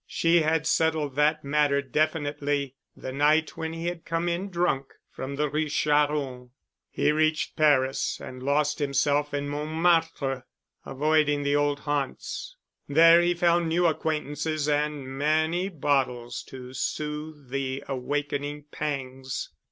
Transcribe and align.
She 0.07 0.37
had 0.41 0.65
settled 0.65 1.15
that 1.15 1.43
matter 1.43 1.79
definitely 1.79 2.73
the 2.95 3.11
night 3.11 3.55
when 3.55 3.71
he 3.73 3.85
had 3.85 4.03
come 4.03 4.27
in 4.27 4.49
drunk 4.49 4.95
from 5.11 5.35
the 5.35 5.47
Rue 5.47 5.69
Charron. 5.69 6.49
He 6.89 7.11
reached 7.11 7.55
Paris 7.55 8.19
and 8.19 8.41
lost 8.41 8.79
himself 8.79 9.31
in 9.31 9.47
Montmartre, 9.47 10.43
avoiding 10.87 11.43
the 11.43 11.55
old 11.55 11.81
haunts. 11.81 12.55
There 12.89 13.21
he 13.21 13.35
found 13.35 13.69
new 13.69 13.85
acquaintances 13.85 14.67
and 14.67 15.05
many 15.07 15.69
bottles 15.69 16.41
to 16.47 16.73
soothe 16.73 17.51
the 17.51 17.83
awakening 17.87 18.65
pangs. 18.71 19.51